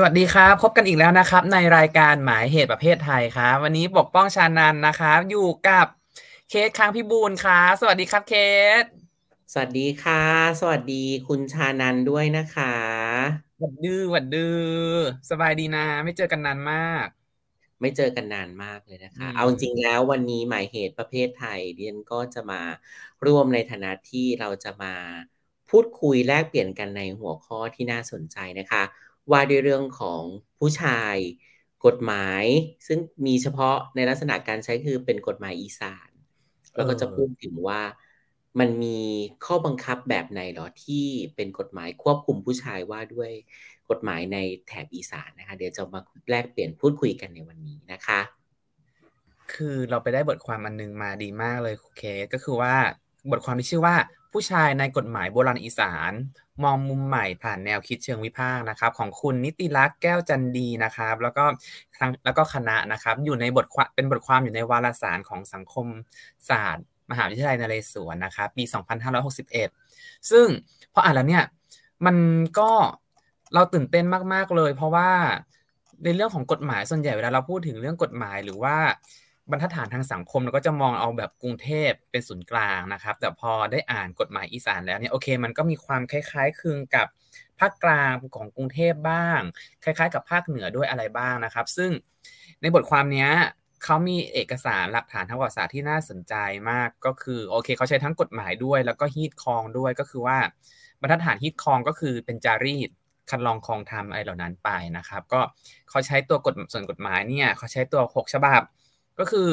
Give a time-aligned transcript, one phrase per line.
[0.00, 5.86] สวัสดีครับ พบกันอีกแล้วนะครับ ในรายการหมายเหตุประเภทไทยครับวันนี้ปกป้องชานันนะครับ อยู่กับ
[6.48, 8.34] เคสค้างพิบูลครับสวัสดีครับเค
[8.82, 8.84] ส
[9.52, 10.22] สวัสดีค่ะ
[10.60, 12.74] สวัสดีคุณชานันด้วยนะคะ
[13.58, 14.58] หวัดดื้อหวัดดื้อ
[15.30, 17.06] สบายดีนะ ไม่เจอกันนานมาก
[17.80, 22.60] ไม่เจอกันนานมากเลยนะคะอืมเอาจริงๆแล้ววันนี้หมายเหตุประเภทไทยเดียนก็จะมา
[23.26, 24.94] ร่วมในฐานะที่เราจะมา
[25.70, 28.82] พูดคุยแลกเปลี่ยนกันในหัวข้อที่น่าสนใจนะคะ
[29.32, 30.22] ว่าด้วยเรื่องของ
[30.58, 31.16] ผู้ชาย
[31.86, 32.44] กฎหมาย
[32.86, 36.08] ซึ่งมีเฉพาะในลักษณะการใช้คือเป็นกฎหมายอีสาน
[36.76, 37.80] แล้วก็จะพูดถึงว่า
[38.60, 39.00] มันมี
[39.44, 41.04] ข้อบังคับแบบไหนหรอที่
[41.36, 43.30] เป็นกฎหมายควบคุมผู้ชายว่าด้วย
[43.90, 48.20] กฎหมายในแถบอีสานนะคะ เดี๋ยวจะมาแลกเปลี่ยนพูดคุยกันในวันนี้นะคะ
[49.52, 52.74] คือเราไปได้บทความอันนึงมาดีมากเลยครูเคก็คือว่า
[53.30, 53.94] บทความที่ชื่อว่า
[54.32, 56.12] ผู้ชายในกฎหมายโบราณอีสาน
[56.64, 61.44] มองมุมใหม่ผ่านแนวคิดเชิงวิพากษ์นะครับ ของคุณนิติรักษ์แก้วจันดีนะครับ แล้วก็
[61.96, 65.86] ทางแล้วก็คณะนะครับ อยู่ในบทความเป็นบทความอยู่ในวารสารของสังคม
[66.48, 68.64] ศาสตร์ มหาวิทยาลัยนเรศวรนะครับ ปี
[69.46, 70.46] 2561 ซึ่ง
[70.92, 71.44] พออ่านแล้วเนี่ย
[72.06, 72.16] มัน
[72.58, 72.70] ก็
[73.54, 75.10] เราตื่นเต้นมาก ๆ เลย เพราะว่า
[76.04, 78.76] ในเรื่องของกฎหมายส่วนใหญ่เวลาเราพูดถึงเรื่องกฎหมายหรือว่า
[79.50, 87.06] บรรทัดฐานทางสังคมเราก็จะมองเอาแบบกรุงเทพเป็นศูนย์กลางนะครับ แต่พอได้อ่านกฎหมายอีสานแล้วเนี่ยโอเค มันก็มีความคล้ายๆคลึงกับ
[87.60, 89.40] ภาคกลางของกรุงเทพบ้าง
[89.84, 91.90] คล้ายๆ กับภาคเหนือด้วยอะไรบ้างนะครับ ซึ่ง
[92.60, 93.30] ในบทความเนี้ย
[93.84, 96.34] เขามีเอกสารหลักฐานทางประวัติศาสตร์ที่น่าสนใจ
[96.70, 100.38] มากก็คือโอเคเขาใช้ทั้งกฎหมายด้วย แล้วก็ฮีตคองด้วยก็คือว่า
[101.00, 102.90] บรรทัดฐานฮีตคองก็คือเป็นจารีต
[103.30, 105.40] คันลองคองธรรมอะไรเหล่านั้นไปนะครับ ก็
[105.90, 108.62] เขาใช้ตัวกฎส่วนกฎหมายเนี่ยเขาใช้ตัว 6 ฉบับ
[109.18, 109.50] ก็คือ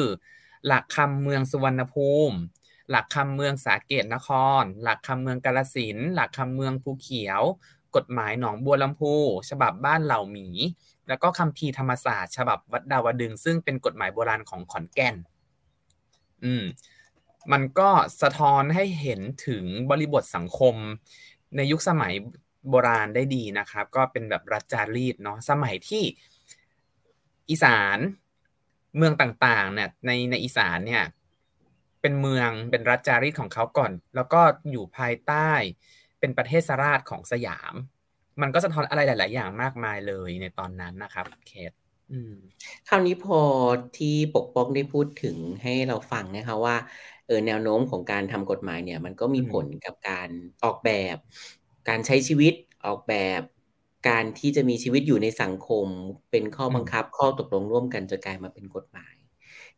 [0.66, 2.36] หลักคำเมืองสุวรรณภูมิ
[2.90, 4.28] หลักคำเมืองสาเกตนค
[4.60, 7.42] ร หลักคำเมืองกาลสินหลักคำเมืองภูเขียว
[7.96, 9.14] กฎหมายหนองบัวลำพู
[9.50, 10.48] ฉบับบ้านเหล่าหมี
[11.08, 15.14] แล้วก็คำพีร์ธรรมศาสตร์ ฉบับวัดดาวดึง ซึ่งเป็นกฎหมายโบราณของขอนแก่น
[16.44, 16.64] อืม
[17.52, 17.90] มันก็
[18.22, 20.74] สะท้อนให้เห็นถึงบริบทสังคม
[21.56, 22.14] ในยุคสมัย
[22.68, 26.04] โบราณได้ดีนะครับ ก็เป็นแบบรัฐจารีตเนาะสมัยที่
[27.50, 27.98] อีสาน
[28.96, 31.04] เมืองต่างๆเนี่ยในในอีสานเนี่ย
[32.00, 34.40] เป็นเมืองเป็นรัฐจารีตของเขาก่อน แล้วก็
[34.70, 35.50] อยู่ภายใต้
[36.20, 37.74] เป็นประเทศสราชของสยาม
[38.42, 41.72] มันก็สะท้อนอะไรหลาย ๆ อย่างมากมายเลยในตอนนั้นนะครับเคส
[42.88, 43.40] คราวนี้พอ
[43.98, 46.76] ที่ปกป้องได้พูดถึงให้เราฟังนะคะว่า
[47.26, 50.28] เออแนวโน้มของการทำกฎหมายเนี่ย มันก็มีผลกับการ
[50.64, 51.16] ออกแบบ
[51.88, 52.54] การใช้ชีวิต
[52.86, 53.42] ออกแบบ
[54.06, 55.86] การที่จะมีชีวิตอยู่ในสังคม
[56.30, 59.14] เป็นข้อบังคับ ข้อตกลงร่วมกันจนกลายมาเป็นกฎหมาย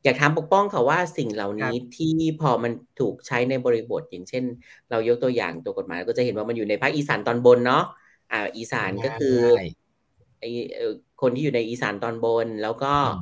[0.03, 4.44] อยากถามปกป้องค่ะว่าสิ่งเหล่านี้ที่พอมันถูกใช้ในบริบท อย่างเช่น
[4.91, 7.84] เรายกตัวอย่างตัวกฎหมายก็จะเห็นว่ามันอยู่ในภาคอีสานตอนบนเนาะ
[8.33, 9.49] อ่า อีสานก็คือใช่
[10.41, 10.44] ไอ
[10.75, 13.21] เอ่อคนที่อยู่ในอีสานตอนบน แล้วก็อืม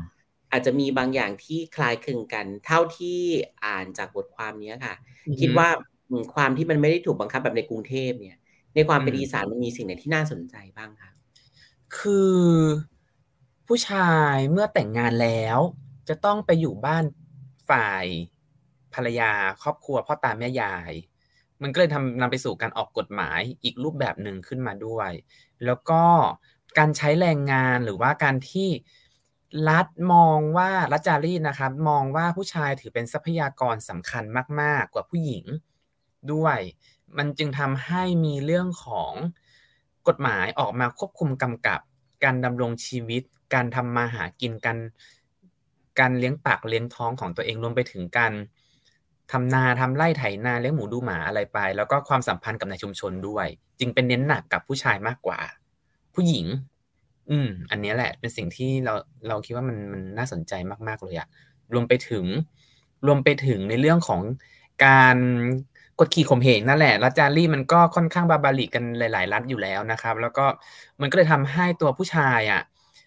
[0.53, 3.19] อาจจะมีบางอย่างที่คล้ายคลึงกัน เท่าที่
[3.65, 4.95] อ่านจากบทความเนี้ยค่ะ
[5.27, 5.69] อือฮึคิดว่า
[6.11, 8.39] อืมความที่มันไม่ได้ถูกบังคับแบบในกรุงเทพเนี่ย
[8.77, 11.11] ในความเป็นอืมอีสานมันมีสิ่งไหนที่น่าสนใจบ้างคะ
[11.99, 12.41] คือ
[13.67, 15.59] ผู้ชายเมื่อแต่งงานแล้ว
[16.09, 17.05] จะต้องไปอยู่บ้าน
[17.71, 18.07] ฝ่าย
[18.95, 19.33] ภรรยา
[19.63, 20.93] ครอบครัวพ่อตาแม่ยาย
[21.63, 25.11] มันก็เลยทำนำไปสู่การออกกฎหมายอีกรูปแบบหนึ่งขึ้นมาด้วย
[25.65, 26.03] แล้วก็
[26.79, 28.69] การใช้แรงงานหรือว่าการที่
[29.69, 34.25] รัฐมองว่ารัฐจารีตนะครับ มองว่าผู้ชายถือเป็นทรัพยากรสำคัญ
[34.61, 35.45] มาก ๆ กว่าผู้หญิง
[36.33, 36.59] ด้วย
[37.19, 39.13] มันจึงทำให้มีเรื่องของ
[40.09, 41.81] กฎหมายออกมาควบคุมกำกับ
[42.25, 43.23] การดำรงชีวิต
[43.55, 44.77] การทำมาหากินกัน
[46.01, 48.33] การเลี้ยงปากเลี้ยงท้องของตัวเองรวมไปถึงการ
[49.33, 53.47] ทำนาทำไร่ไถนาเลี้ยงหมูดูหมาอะไรไป แล้วก็ความสัมพันธ์กับในชุมชนด้วย
[53.81, 55.39] จึงเป็นเน้นหนักกับผู้ชายมากกว่า
[56.15, 56.47] ผู้หญิง
[57.31, 58.95] อืม อันนี้แหละ เป็นสิ่งที่เรา
[59.29, 60.53] เราคิดว่ามันมันน่าสนใจ
[60.89, 61.29] มาก ๆ เลยอะ
[61.75, 62.25] รวมไปถึง
[63.07, 64.21] รวมไปถึงในเรื่องของ
[64.87, 65.17] การ
[66.01, 70.45] กดขี่ข่มเหงนั่นแหละรัฐจารีมันก็ค่อนข้างบาบาริกันหลาย ๆ รัฐอยู่แล้วนะครับ แล้วก็
[71.01, 72.63] มันก็เลยทำให้ตัวผู้ชายอะ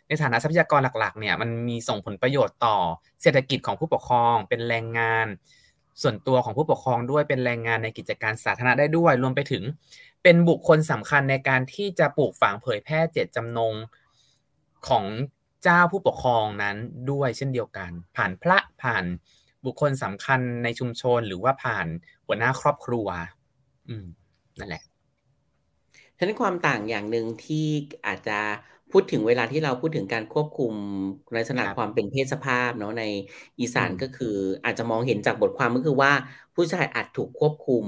[0.08, 2.78] ในฐานะทรัพยากรหลัก ๆ เนี่ยมันมีส่งผลประโยชน์ต่อ
[3.22, 5.28] เศรษฐกิจของผู้ปกครอง เป็นแรงงาน
[6.02, 9.64] ส่วนตัวของผู้ปกครองด้วยเป็นแรงงานในกิจการสาธารณะได้ด้วย รวมไปถึง
[10.24, 13.74] เป็นบุคคลสำคัญในการที่จะปลูกฝังเผยแพร่เจตจำนง
[14.88, 15.06] ของ
[15.64, 16.76] เจ้าผู้ปกครองนั้น
[17.12, 19.04] ด้วยเช่นเดียวกัน ผ่านพระผ่าน
[19.66, 21.88] บุคคลสำคัญในชุมชนหรือว่าผ่าน
[22.26, 23.08] หัวหน้าครอบครัว
[23.90, 24.06] อืม
[24.60, 24.84] นั่นแหละ
[26.18, 27.68] ฉะนั้นความต่างอย่างหนึ่งที่
[28.08, 28.40] อาจจะ
[28.92, 30.74] พูดถึงเวลาที่เราพูดถึงการควบคุม
[31.36, 33.04] ลักษณะครับความเป็นเพศสภาพเนาะใน
[33.60, 34.36] อีสานอืมก็คือ
[34.66, 36.12] อาจจะมองเห็นจากบทความก็คือว่า
[36.56, 37.86] ผู้ชายอาจถูกควบคุม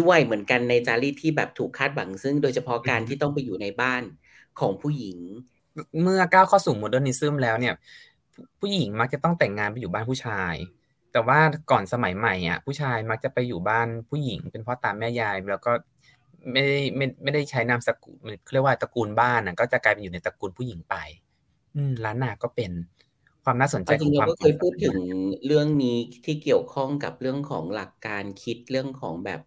[0.00, 4.02] ด้วยเหมือนกันในจารีตที่แบบถูกคาดหวัง ซึ่งโดยเฉพาะการที่ต้องไปอยู่ในบ้าน
[4.60, 5.18] ของผู้หญิง
[6.02, 7.74] เมื่อก้าวเข้าสู่โมเดิร์นิซึมแล้วเนี่ย
[8.60, 10.54] ผู้หญิงมักจะต้องแต่งงานไปอยู่บ้านผู้ชาย
[11.12, 11.38] แต่ว่า
[11.70, 15.72] ก่อนสมัยใหม่อะผู้ชายมักจะไปอยู่บ้านผู้หญิง เป็นพ่อตาแม่ยายแล้วก็
[16.52, 18.18] ไม่ได้ไม่ไม่ได้ใช้นามสกุล
[18.52, 20.94] เรียกว่าตระกูลบ้านนะก็จะกลายเป็นอยู่ในตระกูลผู้หญิงไป
[21.76, 22.72] อืมล้านนาก็เป็น
[23.44, 24.96] ความน่าสนใจจริงเราก็เคยพูดถึง
[25.46, 29.40] เรื่องนี้ที่เกี่ยวข้องกับเรื่องของหลักการคิดเรื่องของแบบ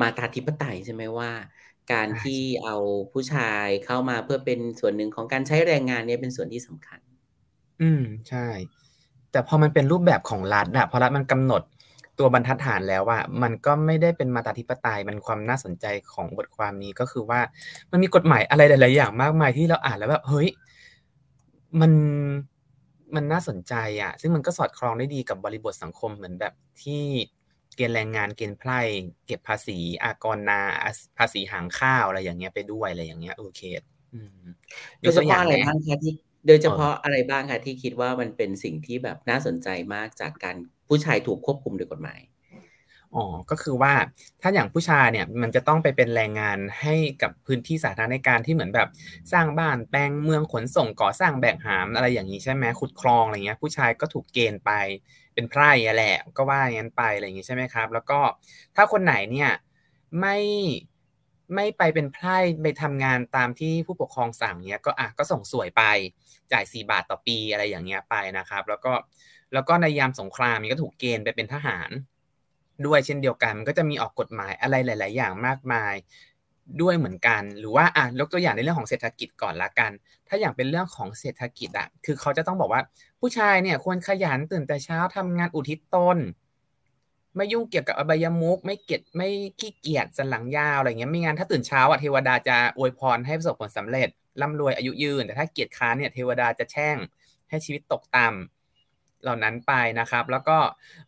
[0.00, 1.30] มาตาธิปไตยใช่ไหมว่า
[1.92, 2.76] การที่เอา
[3.12, 7.00] ผู้ชายเข้ามาเพื่อเป็นส่วนหนึ่งของการใช้แรงงานเนี่ยเป็นส่วนที่สำคัญ
[7.82, 8.46] อืมใช่
[9.32, 11.62] แต่พอมันเป็นรูปแบบของรัฐอะพอรัฐมันกำหนด
[12.18, 17.40] ตัวบรรทัดฐานแล้วว่ามันก็ไม่ได้เป็นมาตาธิปไตยมันความน่าสนใจของบทความนี้ก็คือว่า
[17.90, 20.48] มันมีกฎหมายอะไรหลาย ๆ อย่างมากมายที่เราอ่านแล้วแบบเฮ้ย
[21.80, 21.92] มัน
[23.14, 27.02] มันน่าสนใจอะซึ่งมันก็สอดคล้องได้ดีกับบริบทสังคมเหมือนแบบที่
[27.76, 28.80] เกณฑ์แรงงานเกณฑ์ไพร่
[29.26, 30.60] เก็บภาษีอากรนา
[31.18, 33.60] ภาษีหางข้าวอะไรอย่างเงี้ยไปด้วยอะไรอย่างเงี้ยโอเค
[35.00, 36.12] โดยเฉพาะอะไรบ้างคะที่
[36.46, 40.56] โดยเฉพาะอะไรบ้างคะที่คิดว่ามันเป็นสิ่งที่แบบน่าสนใจมากจากการ
[40.88, 42.20] ผู้ชายถูกควบคุมโดยกฎหมาย
[43.14, 43.94] อ๋อ ก็คือว่า
[44.42, 48.88] ถ้าอย่างผู้ชายเนี่ยมันจะต้องไปเป็นแรงงานให้กับพื้นที่สาธารณการที่เหมือนแบบ
[49.32, 54.70] สร้างบ้านแปลงเมืองขนส่งก่อสร้างแบกหามอะไรอย่างนี้ใช่ไหมขุดคลองอะไรเงี้ยผู้ชายก็ถูกเกณฑ์ไป
[55.34, 58.20] เป็นไพร่แหละก็ว่าอย่างนั้นไปอะไรอย่างนี้ใช่ไหมครับ แล้วก็
[58.76, 59.50] ถ้าคนไหนเนี่ย
[60.20, 60.36] ไม่
[61.54, 65.82] ไม่ไปเป็นไพร่ไปทำงานตามที่ผู้ปกครองสั่งเนี่ยก็อะก็ส่งสวยไป
[66.52, 68.92] จ่ายสี่บาทต่อปีอะไรอย่างเงี้ยไปนะครับ แล้วก็
[69.52, 71.90] แล้วก็ในยามสงครามมันก็ถูกเกณฑ์ไปเป็นทหาร
[72.86, 75.94] ด้วยเช่นเดียวกันมันก็จะมีออกกฎหมายอะไรหลาย ๆ อย่างมากมาย
[76.82, 79.90] ด้วยเหมือนกัน หรือว่าอะยกตัวอย่างในเรื่องของเศรษฐกิจก่อนละกัน
[80.28, 82.82] ถ้าอย่างเป็นเรื่องของเศรษฐกิจอะคือเขาจะต้องบอกว่า
[83.20, 86.18] ผู้ชายเนี่ยควรขยันตื่นแต่เช้าทำงานอุทิศตน
[87.36, 89.28] ไม่ยุ่งเกี่ยวกับอบายมุกไม่เกียจไม่
[89.60, 94.08] ขี้เกียจสันหลังยาวอะไรเงี้ยไม่งั้นถ้าตื่นเช้าอะเทวดาจะอวยพรให้ประสบผลสำเร็จ
[94.40, 96.96] ร่ำรวยอายุยืน แต่ถ้าเกียจค้านเนี่ยเทวดาจะแช่ง
[97.50, 100.56] ให้ชีวิตตกต่ำเหล่านั้นไปนะครับ แล้วก็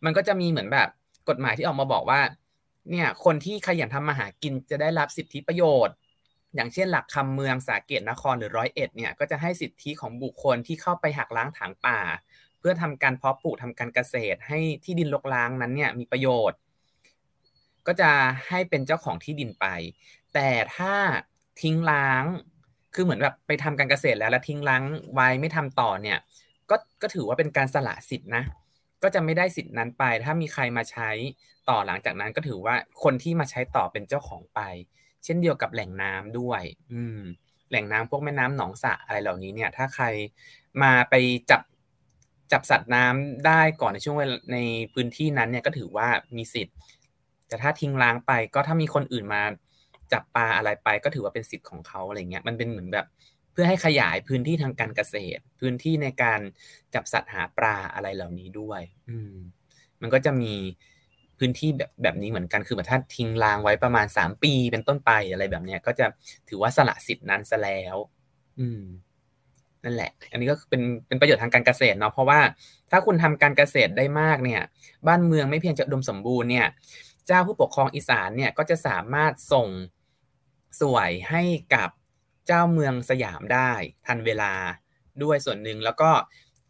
[0.05, 0.89] มันก็จะมีเหมือนแบบ
[1.29, 2.21] กฎหมายที่ออกมาบอกว่า
[2.91, 5.95] เนี่ยคนที่ขยันทำมาหากินจะได้รับสิทธิประโยชน์
[6.55, 11.99] อย่างเช่นหลักคำเมืองสาเกตนครหรือร้อยเอ็ดเนี่ยก็จะให้สิทธิของบุคคลที่เข้าไปหักล้างถางป่า
[12.59, 16.59] เพื่อทำการเพาะปลูกทำการเกษตร ให้ที่ดินลกล้างนั้นเนี่ยมีประโยชน์
[17.87, 18.11] ก็จะ
[18.49, 19.65] ให้เป็นเจ้าของที่ดินไป
[20.33, 20.93] แต่ถ้า
[21.61, 22.23] ทิ้งล้าง
[22.93, 24.83] คือเหมือนแบบไปทำการเกษตรแล้วแล้วทิ้งล้าง
[25.13, 26.17] ไว้ไม่ทำต่อเนี่ย
[26.69, 28.43] ก็ก็ถือว่าเป็นการสละสิทธินะ
[29.03, 31.09] ก็จะไม่ได้สิทธินั้นไป ถ้ามีใครมาใช้
[31.69, 34.59] ต่อหลังจากนั้นก็ถือว่าคนที่มาใช้ต่อเป็นเจ้าของไป
[35.23, 36.61] เช่นเดียวกับแหล่งน้ำด้วย
[36.91, 37.19] อืม
[37.69, 40.05] แหล่งน้ำพวกแม่น้ำหนองสระอะไรเหล่านี้เนี่ย ถ้าใคร
[40.81, 41.13] มาไป
[41.51, 41.61] จับ
[42.51, 44.57] จับสัตว์น้ำได้ก่อนในช่วงเวลาใน
[44.93, 46.07] พื้นที่นั้นเนี่ยก็ถือว่า
[46.37, 46.75] มีสิทธิ์
[47.47, 49.41] แต่ถ้าทิ้งล้างไปก็ถ้ามีคนอื่นมา
[50.13, 53.05] จับปลาอะไรไปก็ถือว่าเป็นสิทธิ์ของเขาอะไรเงี้ยมันเป็นเหมือนแบบ
[53.51, 56.39] เพื่อให้ขยายพื้นที่ทางการเกษตร พื้นที่ในการ
[56.93, 59.35] จับสัตว์หาปลาอะไรเหล่านี้ด้วย อืม
[60.01, 60.53] มันก็จะมี
[61.39, 66.05] พื้นที่แบบแบบนี้เหมือนกันคือแบบถ้าทิ้งรางไว้ประมาณสามปีเป็นต้นไปอะไรแบบเนี้ยก็จะ
[66.49, 67.95] ถือว่าสละสิทธิ์นั้นซะแล้ว
[68.59, 68.81] อืม
[69.83, 72.39] นั่นแหละ อันนี้ก็เป็นเป็นประโยชน์ทางการเกษตรเนาะ เพราะว่า
[72.91, 74.61] ถ้าคุณทำการเกษตรได้มากเนี่ย
[75.07, 76.67] บ้านเมืองไม่เพียงจะดมสมบูรณ์เนี่ย
[77.27, 79.67] เจ้าผู้ปกครองอีสานเนี่ยก็จะสามารถส่ง
[80.81, 81.43] สวยให้
[81.75, 81.89] กับ
[82.47, 83.71] เจ้าเมืองสยามได้
[84.05, 84.53] ทันเวลา
[85.23, 86.09] ด้วยส่วนหนึ่งแล้วก็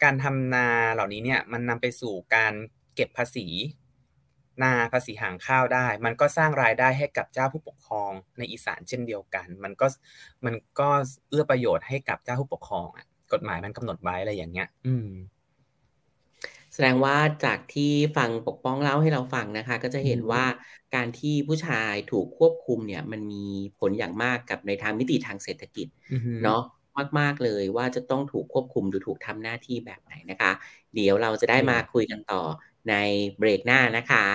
[0.04, 2.54] การทำนาเหล่านี้เนี่ยมันนำไปสู่การ
[2.96, 3.48] เก็บภาษี
[4.64, 9.88] นาภาษีหางข้าวได้ มันก็สร้างรายได้ให้กับเจ้าผู้ปกครองในอีสานเช่นเดียวกัน มันก็
[10.46, 10.90] มันก็
[11.30, 15.10] เอื้อประโยชน์ให้กับเจ้าผู้ปกครองอะกฎหมายมันกำหนดไว้อะไรอย่างเงี้ย อืม
[16.74, 20.46] แสดงว่าจากที่ฟังปกป้องเล่าให้เราฟังนะคะ ก็จะเห็นว่า
[20.96, 23.46] การที่ผู้ชายถูกควบคุมเนี่ย มันมี
[23.80, 25.88] ผลอย่างมากกับในทางมิติทางเศรษฐกิจ
[26.44, 26.62] เนาะ
[27.20, 30.52] มากๆเลยว่าจะต้องถูกควบคุมหรือถูกทำหน้าที่แบบไหนนะคะ
[30.96, 32.42] เดี๋ยวเราจะได้มาคุยกันต่อ
[32.90, 32.96] ใน
[33.38, 34.26] เบรกหน้านะคะ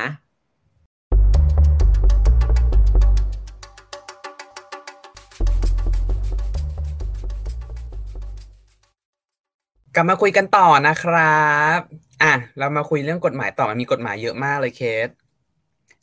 [9.94, 11.44] กลับมาคุยกันต่อนะครั
[11.76, 11.78] บ
[12.22, 15.08] อะ เรามาคุยเรื่องกฎหมายต่อมันมีกฎหมายเยอะมากเลยเคส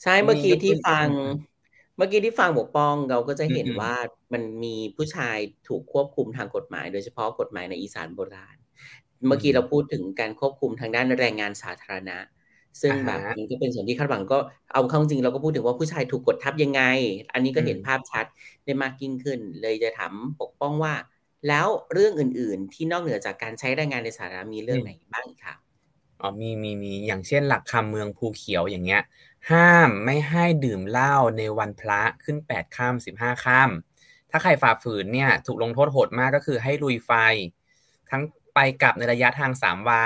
[0.04, 1.08] ใช่ เมื่อกี้ที่ฟัง
[1.98, 3.96] เมื่อกี้ที่ฟังบกป้องเราก็จะเห็นว่า
[4.34, 8.58] มันมีผู้ชายถูกควบคุมทางกฎหมาย โดยเฉพาะกฎหมายในอีสานโบราณ
[9.28, 12.18] เมื่อกี้เราพูดถึงการควบคุมทางด้านแรงงานสาธารณะ
[12.82, 14.38] ซึ่งแบบนี้ก็เป็นส่วนที่คาดหวังก็
[14.74, 16.82] เอาเข้าจริงเราก็พูดถึงว่าผู้ชายถูกกดทับยังไง
[17.34, 18.26] อันนี้ก็เห็นภาพชัด
[18.66, 20.94] ได้มากยิ่งขึ้น เลยจะถามปกป้องว่า
[21.48, 25.54] แล้วเรื่องอื่น ๆ ที่นอกเหนือจากการใช้แรงงานในสาธารณะมีเรื่องไหนบ้างคะ
[26.22, 29.02] อ๋อมีมีมีอย่างเช่นหลักคำเมืองภูเขียวอย่างเงี้ย
[29.52, 37.12] ห้ามไม่ให้ดื่มเหล้าในวันพระขึ้นแปดค่ำสิบห้าค่ำถ้าใครฝ่าฝืนเนี่ย ถูกลงโทษโหดมากก็คือให้ลุยไฟ
[38.10, 38.24] ทั้ง
[38.56, 40.04] ไปกลับในระยะทางสามวา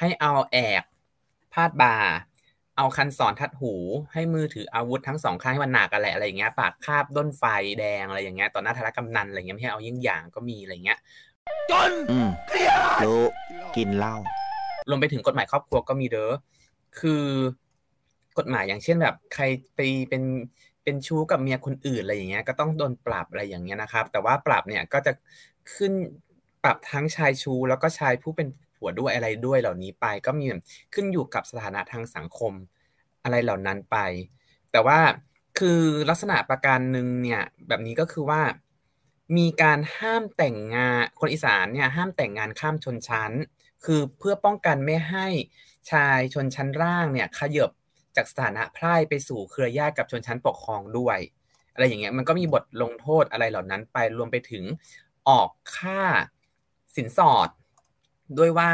[0.00, 0.82] ให้เอาแอก
[1.52, 1.96] พาดบ่า
[2.76, 3.74] เอาคันสอนทัดหู
[4.12, 7.44] ให้มือถืออาวุธทั้งสองข้างให้มันหนักกันแหละอะไรอย่างเงี้ย ปากคาบด้นไฟ
[7.78, 10.98] แดงอะไรอย่างเงี้ย ต่อหน้าธารกำนันอะไรเงี้ยไม่ให้เอายิ่งอย่างก็มีอะไรเงี้ย
[11.70, 11.92] จน
[13.04, 13.22] รู้
[13.76, 14.16] กินเหล้า
[14.90, 16.32] รวมไปถึงกฎหมายครอบครัวก็มีเด้อ
[16.98, 17.24] คือ
[18.38, 19.44] กฎหมายอย่างเช่นแบบ ใคร
[19.76, 20.22] ไปเป็น
[20.84, 25.12] เป็นชู้กับเมียคนอื่นอะไรอย่างเงี้ย ก็ต้องโดนปรับอะไรอย่างเงี้ยนะครับ แต่ว่าปรับเนี่ยก็จะ
[25.74, 25.92] ขึ้น
[26.64, 30.46] ปรับทั้งชายชูแล้วก็ชายผู้เป็นผัวด้วยอะไรด้วยเหล่านี้ไป ก็มี
[30.94, 32.52] ขึ้นอยู่กับสถานะทางสังคม
[33.24, 33.96] อะไรเหล่านั้นไป
[34.72, 34.98] แต่ว่า
[35.58, 38.42] คือลักษณะประการหนึ่งเนี่ยแบบนี้ก็คือว่า
[39.36, 43.32] มีการห้ามแต่งงานคนอีสานเนี่ยห้ามแต่งงานข้ามชนชั้น
[43.84, 45.26] คือเพื่อป้องกันไม่ให้
[45.90, 47.70] ชายชนชั้นล่างเนี่ยขยบ
[48.16, 51.18] จากสถานะไพร่ไปสู่เครือญาติกับชนชั้นปกครองด้วย
[51.72, 54.64] อะไรอย่างเงี้ยมันก็มีบทลงโทษอะไรเหล่านั้นไปรวมไปถึง
[55.28, 56.02] ออกค่า
[56.96, 57.48] สินสอด
[58.38, 58.70] ด้วยว่า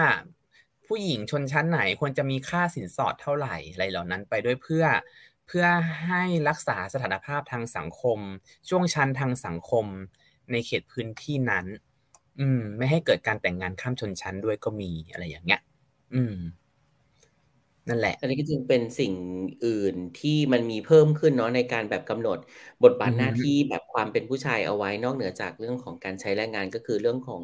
[0.86, 4.84] ผู้หญิงชนชั้นไหนควรจะมีค่าสินสอดเท่าไหร่อะไรเหล่านั้นไปด้วยเพื่อ
[5.46, 5.66] เพื่อ
[6.06, 8.18] ให้รักษาสถานภาพทางสังคม
[8.68, 9.86] ช่วงชั้นทางสังคม
[10.52, 11.66] ในเขตพื้นที่นั้น
[12.40, 15.60] อืม ไม่ให้เกิดการแต่งงานข้ามชนชั้นด้วยก็มีอะไรอย่างเงี้ย
[16.14, 16.36] อืม
[17.88, 19.12] นั่นแหละ อันนี้ก็จึงเป็นสิ่ง
[19.66, 22.38] อื่นที่มันมีเพิ่มขึ้นเนาะในการแบบกำหนด
[22.84, 27.40] บทบาทหน้าที่แบบความเป็นผู้ชายเอาไว้นอกเหนือจากเรื่องของการใช้แรงงานก็คือเรื่องของ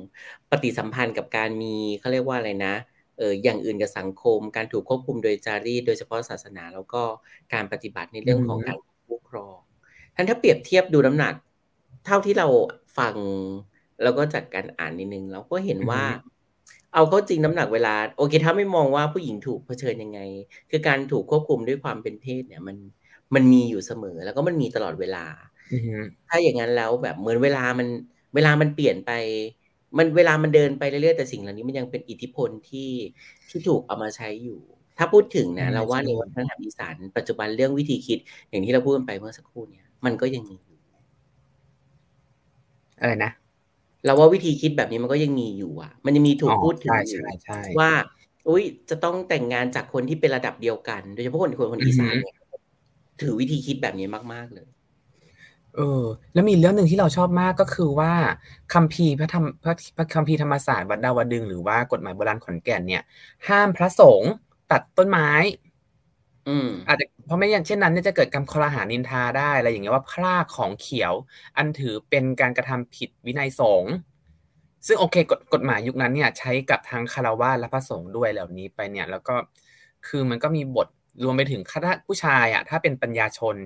[0.50, 2.74] ปฏิสัมพันธ์กับการมีเขาเรียกว่าอะไรนะ
[3.18, 7.02] เอออย่างอื่นกับสังคม การถูกควบคุมโดยจารีตโดยเฉพาะศาสนา แล้วก็
[7.54, 8.76] การปฏิบัติในเรื่องของการ
[9.08, 9.58] ผู้ครอง
[10.14, 11.34] ท่านถ้าเปรียบเทียบดูน้ำหนัก
[12.06, 12.46] เท่าที่เรา
[12.98, 13.16] ฟัง
[14.02, 16.02] แล้วก็จากการอ่านนิดนึงเราก็เห็นว่า
[16.96, 20.20] เอาเข้าจริงน้ำหนักเวลา โอเค ถ้าไม่มองว่าผู้หญิงถูกเผชิญยังไง
[20.70, 22.76] คือการถูกควบคุมด้วยความเป็นเพศเนี่ยมัน
[23.34, 25.24] มันมีอยู่เสมอแล้วก็มันมีตลอดเวลา
[26.28, 27.88] ถ้าอย่างนั้นแล้วแบบเหมือนเวลามัน
[28.34, 29.12] เวลามันเปลี่ยนไป
[29.98, 32.90] มันเวลามันเดินไปเรื่อยๆแต่สิ่งเหล่านี้มันยังเป็นอิทธิพลที่
[33.48, 34.60] ที่ถูกเอามาใช้อยู่
[34.98, 38.18] ถ้าพูดถึงนะเราว่าในวัฒนธรรมอีสานปัจจุบันเรื่องวิธีคิด
[38.50, 40.78] อย่างที่เราพูดกันไปเมื่อสักครู่เนี่ยมันก็ยังมีอยู่
[43.00, 43.30] อะไรนะ
[44.06, 47.22] เราว่าวิธีคิดแบบนี้มันก็ยังมีอยู่อะ มันยังมีถูกพูดถึงอยู่
[47.80, 47.90] ว่า
[48.48, 52.36] อุ้ยจะต้องแต่งงานจากคนที่เป็นระดับเดียวกัน โดยเฉพาะคนคนคนอีสานเนี่ย
[53.20, 54.66] ถือวิธีคิดแบบนี้มาก ๆเลย
[55.76, 58.12] เออ แล้วมีเรื่องหนึ่งที่เราชอบมากก็คือว่า
[58.74, 63.02] คัมภีร์พระธรรมพระพระคัมภีร์ธรรมศาสตร์วัดดาวดึงหรือว่ากฎหมายโบราณขอนแก่นเนี่ย
[63.48, 64.32] ห้ามพระสงฆ์
[64.70, 65.30] ตัดต้นไม้
[66.88, 71.12] อาจจะเพราะไม่อย่างเช่นนั้นเนี่ยจะเกิดกรรมคอรหานินทาได้อะไรอย่างเงี้ยว่าพลากของเขียว
[71.56, 73.92] อันถือเป็นการกระทำผิดวินัยสงฆ์
[74.86, 79.34] ซึ่งโอเคกฎกฎหมายยุคนั้นเนี่ยใช้กับทางคารวะและพระสงฆ์ด้วยเหล่านี้ไปเนี่ย แล้วก็
[80.06, 80.88] คือมันก็มีบท
[81.24, 83.56] รวมไปถึงถ้าผู้ชายอะถ้าเป็นปัญญาชน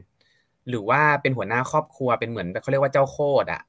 [0.68, 3.62] หรือว่าเป็นหัวหน้าครอบครัวเป็นเหมือนเขาเรียกว่าเจ้าโคดอะ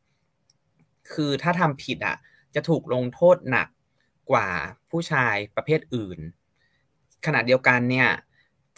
[1.14, 2.16] คือถ้าทำผิดอะ
[2.56, 3.68] จะถูกลงโทษหนัก
[4.32, 4.48] กว่า
[4.90, 6.20] ผู้ชายประเภทอื่น
[7.26, 8.10] ขณะเดียวกันเนี่ย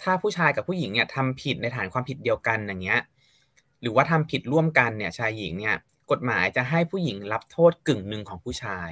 [0.01, 3.01] ถ้าผู้ชายกับผู้หญิงเนี่ยทำผิดในฐานความผิดเดียวกันอย่างเงี้ย
[3.81, 5.75] หรือว่าทำผิดร่วมกันเนี่ยชายหญิงเนี่ย
[6.11, 8.89] กฎหมายจะให้ผู้หญิงรับโทษกึ่งหนึ่งของผู้ชาย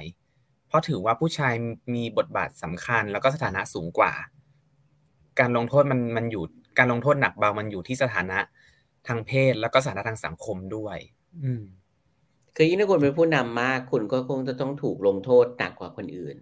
[0.66, 1.54] เพราะถือว่าผู้ชาย
[1.94, 4.12] มีบทบาทสำคัญ แล้วก็สถานะสูงกว่า
[5.40, 6.44] การลงโทษมันมันอยู่
[6.78, 8.38] การลงโทษหนักเบามันอยู่ที่สถานะ
[9.06, 10.98] ทางเพศแล้วก็สถานะทางสังคมด้วย
[11.42, 11.62] อืม
[12.56, 16.36] คือยิ่งถ้าคุณเป็นผู้นำมาก คุณก็คงจะต้องถูกลงโทษหนักกว่าคนอื่น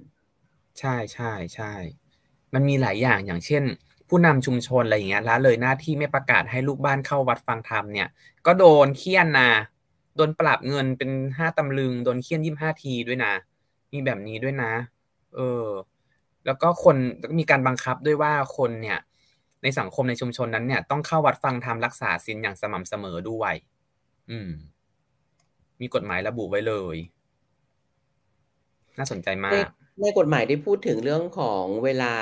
[0.79, 1.73] ใช่ใช่ใช่
[2.55, 3.65] มันมีหลายอย่างอย่างเช่น
[4.11, 8.09] ผู้นำชุมชนอะไรอย่างเงี้ยละเลยหน้าที่ไม่ประกาศให้ลูกบ้านเข้าวัดฟังธรรมเนี่ย
[8.47, 9.51] ก็โดนเคี่ยนนะ
[10.17, 13.33] โดนปรับเงินเป็นห้าตำลึงโดนเคี่ยนยี่ห้าทีด้วยนะ
[13.93, 14.73] มีแบบนี้ด้วยนะ
[15.35, 15.67] เออ
[16.47, 16.97] แล้วก็คน
[17.39, 18.99] มีการบังคับด้วยว่าคนเนี่ย
[19.63, 23.55] ในสังคมในชุมชนนั้นเนี่ย ต้องเข้าวัดฟังธรรมรักษาศีลอย่างสม่ำเสมอด้วย
[24.31, 24.51] อืม
[25.81, 26.97] มีกฎหมายระบุไว้เลย
[28.99, 29.67] น่าสนใจมาก
[30.01, 32.15] ในกฎหมายได้พูดถึงเรื่องของเวลา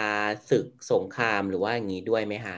[0.51, 2.57] ศึกสงครามหรือว่าอย่างนี้ด้วยไหมคะ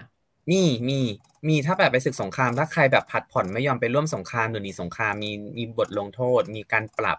[0.50, 1.00] มีมี
[1.48, 7.18] มีถ้าแบบไปศึกสงครามถ้าใครแบบผัดผ่อนไม่ยอมไปร่วมสงครามหรือหนีสงครามมีมีบทลงโทษ มีการปรับ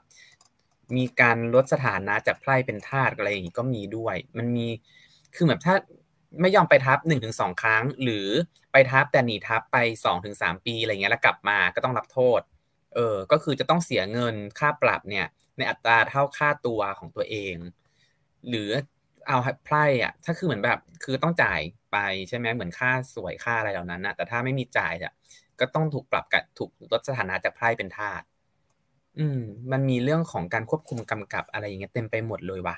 [0.97, 4.67] มีการลดสถานะจากไพร่เป็นทาสอะไรอย่างนี้ก็มีด้วย มันมี
[5.35, 5.75] คือแบบถ้า
[6.41, 8.27] ไม่ยอมไปทับหนึ่งถึงสองครั้ง หรือ
[8.71, 12.41] ไปทับแต่หนีทับไปสองถึงสามปีอะไรเงี้ยแล้วกลับมาก็ต้องรับโทษ
[12.95, 15.27] เออ ก็คือจะต้องเสียเงินค่าปรับเนี่ย
[15.57, 17.55] ในอัตราเท่าค่าตัวของตัวเอง
[18.49, 18.69] หรือ
[19.27, 21.97] เอาไพร่อะถ้าคือเหมือนแบบ คือต้องจ่ายไป
[22.29, 25.13] ใช่ไหมเหมือนค่าสวยค่าอะไรเหล่านั้นนะแต่ถ้าไม่มีจ่ายอะ
[25.59, 28.21] ก็ต้องถูกปรับกับถูกลดสถานะจากไพร่เป็นทาส
[29.19, 29.39] อืม
[29.71, 32.75] มันมีเรื่องของการควบคุมกำกับอะไรอย่างเงี้ยเต็มไปหมดเลยว่ะ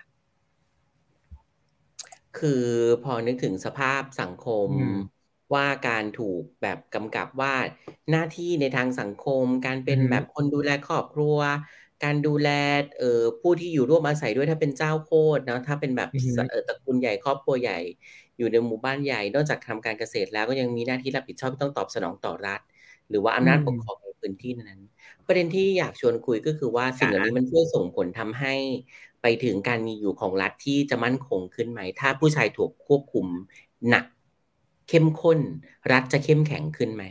[2.36, 2.64] คือ
[3.04, 4.70] พอนึกถึงสภาพสังคม
[5.54, 7.54] ว่าการถูกแบบกำกับว่า
[8.12, 11.40] หน้าที่ในทางสังคม การเป็นแบบคนดูแลครอบครัว
[12.04, 12.50] การดูแล
[12.98, 16.10] เอ่อผู้ที่อยู่ร่วมอาศัยด้วยถ้าเป็นเจ้าโคตรเนาะถ้าเป็นแบบ
[16.52, 17.80] เอ่อตระกูลใหญ่ครอบครัวใหญ่
[18.38, 22.62] อยู่ในหมู่บ้านใหญ่ นอกจากทำการเกษตรแล้วก็ยังมีหน้าที่รับผิดชอบต้องตอบสนองต่อรัฐ
[23.10, 24.80] หรือว่าอำนาจปกครองในพื้นที่นั้น
[25.28, 28.56] ประเด็นที่อยากชวนคุยก็คือว่าสิ่งเหล่านี้มันช่วยส่งผลทำให้
[29.22, 33.26] ไปถึงการมีอยู่ของรัฐที่จะมั่นคงขึ้นไหม ถ้าผู้ชายถูกควบคุม
[33.90, 34.06] หนัก
[34.90, 35.40] เข้มข้น
[35.92, 37.04] รัฐจะเข้มแข็งขึ้นไหม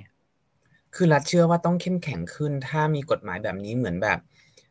[0.94, 4.18] คือรัฐเชื่อว่าต้องเข้มแข็งขึ้น ถ้ามีกฎหมายแบบนี้เหมือนแบบ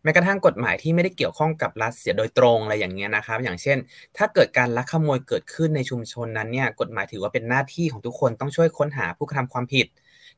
[0.04, 3.78] แม้กระทั่งกฎหมายที่ไม่ได้เกี่ยวข้องกับรัฐเสียโดยตรงอะไรอย่างเงี้ยนะครับ อย่างเช่น
[4.18, 9.88] ถ้าเกิดการลักขโมยเกิดขึ้นในชุมชนนั้นเนี่ยกฎหมายถือว่าเป็นหน้าที่ของทุกคนต้องช่วยค้นหาผู้กระทำความผิด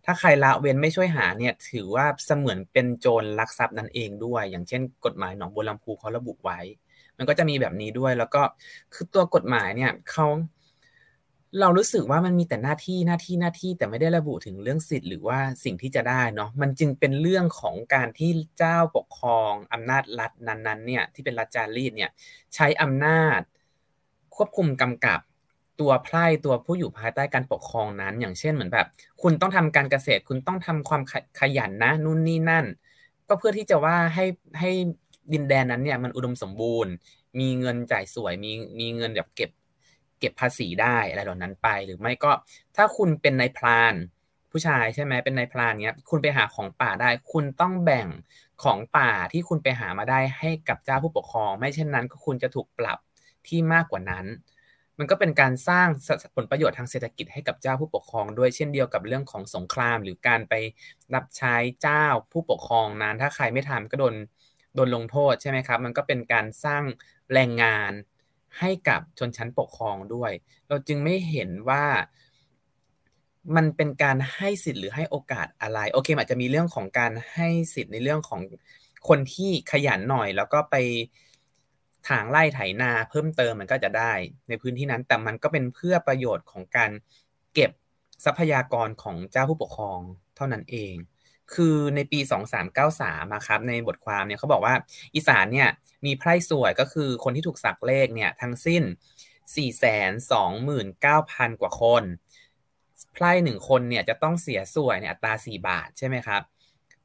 [0.06, 6.60] ถ้าใครละเว้นไม่ช่วยหาเนี่ยถือว่าเสมือนเป็นโจรลักทรัพย์นั่นเองด้วย อย่างเช่น กฎหมายหนองบัวลำพูเขาระบุไว้
[7.18, 8.42] มันก็จะมีแบบนี้ด้วยแล้วก็
[8.94, 10.26] คือตัวกฎหมายเนี่ยเขา
[11.60, 22.12] เรารู้สึกว่ามันมีแต่หน้าที่หน้าที่หน้าที่แต่ไม่ได้ระบุถึงเรื่องสิทธิ์หรือว่าสิ่งที่จะได้เนาะมันจึงเป็นเรื่องของการที่เจ้าปกครองอำนาจรัฐนั้นๆเนี่ยที่เป็นรัฐจารีตเนี่ย
[22.56, 23.42] ใช้อำนาจ
[24.36, 25.20] ควบคุมกำกับ
[25.80, 28.88] ตัวไพร่ตัวผู้อยู่ภายใต้การปกครองนั้น อย่างเช่นเหมือนแบบ
[29.22, 31.02] คุณต้องทำการเกษตร คุณต้องทำความ
[31.40, 32.66] ขยันนะนู่นนี่นั่น
[33.28, 34.26] ก็เพื่อที่จะว่าให้
[34.60, 34.72] ให้
[35.34, 36.94] ดินแดนนั้นเนี่ยมันอุดมสมบูรณ์
[37.40, 39.50] มีเงินจ่ายสวยมีมีเงินแบบเก็บ
[40.24, 42.32] เก็บภาษีได้อะไรเหล่านั้นไป หรือไม่ก็
[42.76, 43.94] ถ้าคุณเป็นนายพราน
[44.52, 48.08] ผู้ชายใช่ไหมเป็นนายพรานเนี้ยคุณไปหาของป่าได้ คุณต้องแบ่ง
[48.64, 53.00] ของป่าที่คุณไปหามาได้ให้กับเจ้าผู้ปกครอง ไม่เช่นนั้นก็คุณจะถูกปรับ
[53.48, 54.26] ที่มากกว่านั้น
[55.00, 55.88] มันก็เป็นการสร้าง
[56.36, 60.54] ผลประโยชน์ทางเศรษฐกิจให้กับเจ้าผู้ปกครองด้วยเช่นเดียวกับเรื่องของสงคราม หรือการไป
[61.14, 64.16] รับใช้เจ้าผู้ปกครองนั้น ถ้าใครไม่ทำก็โดน
[64.76, 66.84] โดนลงโทษใช่ไหมครับ มันก็เป็นการสร้าง
[67.34, 67.92] แรงงาน
[68.60, 70.32] ให้กับชนชั้นปกครองด้วย
[70.68, 71.86] เราจึงไม่เห็นว่า
[73.56, 78.40] มันเป็นการให้สิทธิ์หรือให้โอกาสอะไร โอเคอาจจะมีเรื่องของการให้สิทธิ์ในเรื่องของ
[79.08, 80.76] คนที่ขยันหน่อย แล้วก็ไป
[82.10, 84.14] ถางไร่ไถนาเพิ่มเติมมันก็จะได้
[84.50, 86.92] ในพื้นที่นั้นแต่มันก็เป็นเพื่อประโยชน์ของการ
[87.54, 87.72] เก็บ
[88.26, 90.00] ทรัพยากรของเจ้าผู้ปกครอง
[90.36, 90.94] เท่านั้นเอง
[91.54, 92.20] คือในปี
[92.78, 94.74] 2393นะครับในบทความเนี่ยเขาบอกว่า
[95.16, 95.70] อีสานเนี่ย
[96.06, 98.84] มีไพร่สวยก็คือคนที่ถูกสักเลขเนี่ยทั้งสิ้น
[99.58, 102.04] 429,000 กว่าคน
[103.14, 106.42] ไพร่หนึ่งคนเนี่ยจะต้องเสียสวยเนี่ยอัตรา4บาทใช่ไหมครับ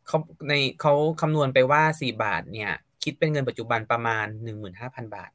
[0.07, 2.71] เขาในเขาคำนวณไปว่า 4 บาทเนี่ย
[3.05, 4.27] คิดเป็นเงินปัจจุบันประมาณ
[4.71, 5.31] 15,000 บาท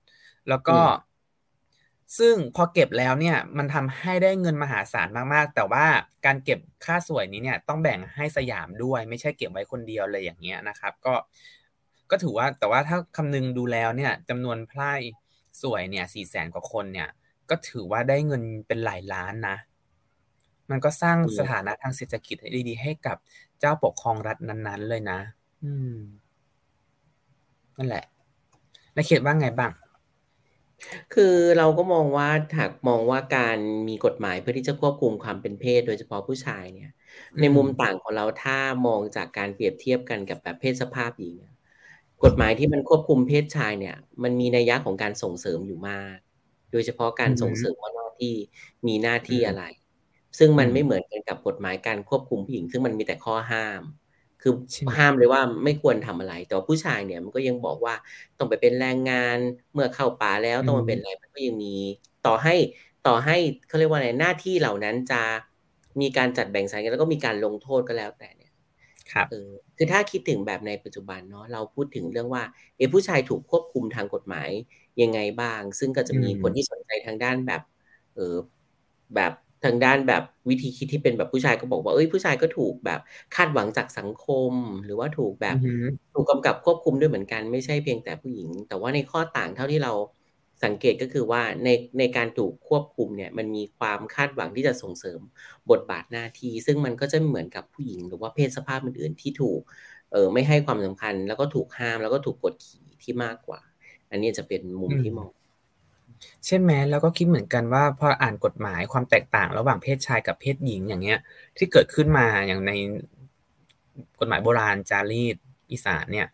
[0.50, 0.78] แล้วก็
[2.18, 5.86] ซึ่งพอเก็บแล้วเนี่ยมันทำให้ได้เงินมหาศาลมากๆ แต่ว่า
[6.26, 11.14] การเก็บค่าสวยนี้เนี่ยต้องแบ่งให้สยามด้วย ไม่ใช่เก็บไว้คนเดียวเลยอย่างเงี้ยนะครับ ก็
[12.12, 14.94] ก็ถือว่าแต่ว่าถ้าคำนึงดูแล้วเนี่ยจำนวนไพร่
[15.62, 17.10] สวยเนี่ยสี่แสนกว่าคนเนี่ย
[17.50, 19.58] ก็ถือว่าได้เงินเป็นหลายล้านนะ
[20.70, 22.36] มันก็สร้างสถานะทางเศรษฐกิจ
[22.68, 23.18] ดีๆให้กับ
[23.60, 25.20] เจ้าปกครองรัฐนั้น ๆ เลยนะ
[25.64, 25.96] อืม
[27.78, 28.06] นั่นแหละ
[28.94, 29.72] แล้วเขียนว่าไงบ้าง
[31.14, 36.92] คือเราก็มองว่าหากมองว่าการมีกฎหมายเพื่อที่จะควบคุมความเป็นเพศ โดยเฉพาะผู้ชายเนี่ย
[37.40, 41.38] ในมุมต่างของเราถ้ามองจากการเปรียบเทียบกันกับแบบเพศสภาพหญิง
[42.24, 46.18] กฎหมายที่มันควบคุมเพศชายเนี่ย มันมีนัยยะของการส่งเสริมอยู่มาก
[46.72, 48.36] โดยเฉพาะการส่งเสริมว่าหน้าที่
[48.88, 49.64] มีหน้าที่อะไร
[50.40, 53.82] ซึ่งมันไม่เหมือนกันกับกฎหมายการควบคุมผู้หญิง ซึ่งมันมีแต่ข้อห้าม
[54.44, 54.54] คือ
[54.98, 57.96] ห้ามเลยว่าไม่ควรทำอะไร แต่ผู้ชายเนี่ยมันก็ยังบอกว่า
[58.38, 59.38] ต้องไปเป็นแรงงาน
[59.74, 61.76] เมื่อเข้าป่าแล้วต้องมาเป็นอะไรมันก็ยังมี
[62.26, 62.56] ต่อให้
[63.08, 65.22] ต่อให้เขาเรียกว่าอะไรหน้าที่เหล่านั้นจะ
[66.02, 68.52] มีการจัดแบ่งสายกันแล้วก็มีการลงโทษก็แล้วแต่เนี่ย
[69.12, 72.44] ครับเออคือถ้าคิดถึงแบบในปัจจุบันเนาะเราพูดถึงเรื่องว่า
[72.78, 74.50] เอผู้ชายถูกควบคุมทางกฎหมาย
[75.02, 77.62] ยังไงบ้าง ซึ่งก็จะมีคนที่สนใจทางด้านแบบ
[78.16, 78.36] เออ
[79.16, 83.00] แบบ ทางด้านแบบวิธีคิดที่เป็นแบบผู้ชายก็บอกว่าเอ้ยผู้ชายก็ถูกแบบ
[83.36, 84.54] คาดหวังจากสังคม
[84.86, 85.58] หรือว่าถูกแบบ
[86.14, 89.94] ถูกกำกับควบคุมด้วยเหมือนกันไม่ใช่เพียงแต่ผู้หญิง แต่ว่าในข้อต่างเท่าที่เรา
[90.64, 95.20] สังเกตก็คือว่าในในการถูกควบคุมเนี่ยมันมีความคาดหวังที่จะส่งเสริม
[95.72, 99.62] บทบาทหน้าที่ ซึ่งมันก็จะเหมือนกับผู้หญิง หรือว่าเพศสภาพอื่นๆที่ถูก
[100.12, 103.62] เออไม่ให้ความสำคัญ แล้วก็ถูกห้ามแล้วก็ถูกกดขี่ที่มากกว่า
[104.10, 105.30] อันนี้จะเป็นมุมที่มอง
[106.46, 111.20] ใช่ไหมแล้วก็คิดเหมือนกันว่าพออ่านกฎหมายความแตกต่างระหว่างเพศชายกับเพศหญิงอย่างเงี้ย
[111.58, 112.72] ที่เกิดขึ้นมาอย่างใน
[114.20, 115.36] กฎหมายโบราณจารีต
[115.72, 116.28] อีสานเนี่ย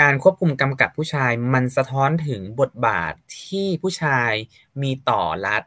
[0.00, 4.32] การควบคุมกำกับผู้ชายมันสะท้อนถึงบทบาทที่ผู้ชาย
[4.82, 5.62] มีต่อรัฐ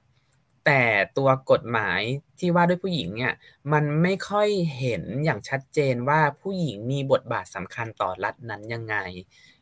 [0.66, 0.84] แต่
[1.18, 2.02] ตัวกฎหมาย
[2.40, 3.34] ที่ว่าด้วยผู้หญิงเนี่ย
[3.74, 8.96] มันไม่ค่อยเห็นอย่างชัดเจนว่าผู้หญิงมีบทบาทสำคัญต่อรัฐนั้นยังไง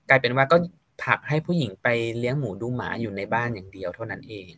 [0.10, 0.58] กลายเป็นว่าก็
[1.04, 1.88] ผลักให้ผู้หญิงไป
[2.20, 4.52] เลี้ยงหมูดูหมาอยู่ในบ้านอย่างเดียวเท่านั้นเอง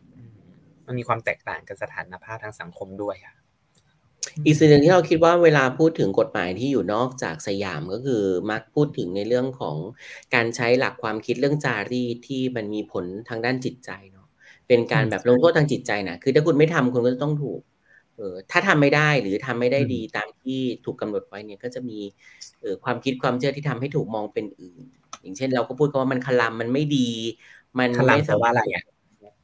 [0.86, 3.34] มันมีความแตกต่างกันสถานภาพทางสังคมด้วยค่ะ
[4.44, 9.76] อีกสิ่งหนึ่งที่เราคิดว่าเวลาพูดถึงกฎหมายที่อยู่นอกจากสยามก็คือมักพูดถึงในเรื่องของ
[10.34, 14.26] การใช้หลักความคิดเรื่องจารีตที่มันมีผลทางด้านจิตใจเนาะ
[14.68, 17.60] เป็นการแบบลงโทษทางจิตใจนะคือถ้าคุณไม่ทำคุณก็จะต้องถูก
[18.16, 21.98] เออถ้าทำไม่ได้หรือทำไม่ได้ดีตามที่ถูกกาหนดไว้เนี่ยก็จะมี
[22.60, 24.84] เออความคิดความเชื่อที่ทำให้ถูกมองเป็นอื่น
[25.22, 27.08] อย่างเช่น เราก็พูดกันว่ามันคลำมันไม่ดี
[27.78, 28.84] มันไม่สามารถอะไรอะ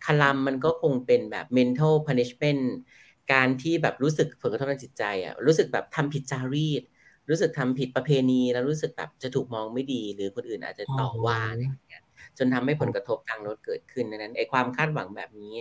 [0.06, 2.62] คลำมันก็คงเป็นแบบ mental punishment
[3.32, 6.82] การที่แบบรู้สึกผลกระทบทางจิตใจอะรู้สึกแบบทำผิดจารีต
[7.28, 12.02] รู้สึกทำผิดประเพณี แล้วรู้สึกแบบจะถูกมองไม่ดี หรือคนอื่นอาจจะต่อว่าอะไรอย่างเงี้ย
[12.38, 15.56] จนทำให้ผลกระทบทางรถเกิดขึ้นดังนั้นไอ้ความคาดหวังแบบนี้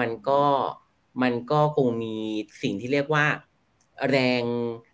[0.00, 0.42] มันก็
[1.22, 2.16] มันก็คงมี
[2.62, 3.26] สิ่งที่เรียกว่า
[4.10, 4.44] แรง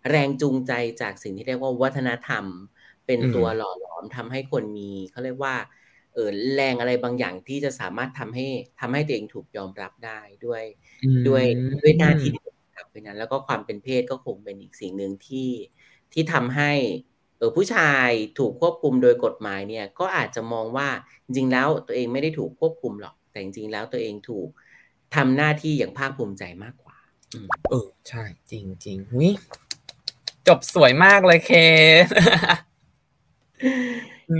[0.09, 2.45] แรงจูงใจจากสิ่งที่เรียกว่าวัฒนธรรม
[3.07, 5.55] เป็นตัวหล่อหลอมทำให้คนมีเขาเรียกว่า
[6.13, 8.47] เออแรงอะไรบางอย่างที่จะสามารถทำให้
[8.79, 10.63] ทำให้ตัวเองถูกยอมรับได้ด้วย
[11.27, 11.43] ด้วย
[11.81, 12.31] ด้วยหน้าที่
[12.75, 15.49] กับไปนั้นแล้วก็ความเป็นเพศก็คงเป็นอีกสิ่งหนึ่งที่
[16.13, 16.71] ที่ทำให้
[17.37, 20.89] เออผู้ชายถูกควบคุมโดยกฎหมายเนี่ยก็อาจจะมองว่า
[21.25, 24.47] จริงแล้วตัวเองไม่ได้ถูกควบคุมหรอก แต่จริงๆแล้วตัวเองถูก
[25.15, 26.97] ทำหน้าที่อย่างภาคภูมิใจมากกว่า
[27.69, 29.29] เออใช่จริงจริงวิ
[30.47, 31.51] จบสวยมากเลยเค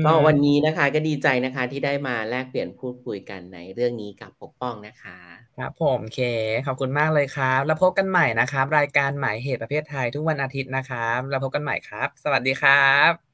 [0.04, 5.20] ก็วันนี้นะคะ ก็ดีใจนะคะ ที่ได้มาแลกเปลี่ยนพูดคุยกันในเรื่องนี้กับปกป้องนะคะ
[5.58, 6.20] ครับผมเค
[6.66, 13.27] ขอบคุณมากเลยครับ แล้วพบกันใหม่นะครับ รายการหมายเหตุประเภทไทยทุกวันอาทิตย์นะครับ แล้วพบกันใหม่ครับ สวัสดีครับ